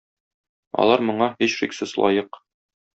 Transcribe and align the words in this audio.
Алар 0.85 1.05
моңа, 1.11 1.29
һичшиксез, 1.45 1.97
лаек. 2.05 2.45